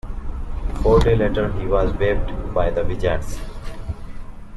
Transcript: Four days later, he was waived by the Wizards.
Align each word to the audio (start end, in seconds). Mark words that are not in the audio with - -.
Four 0.81 0.99
days 0.99 1.19
later, 1.19 1.51
he 1.59 1.67
was 1.67 1.93
waived 1.93 2.31
by 2.55 2.71
the 2.71 2.83
Wizards. 2.83 3.37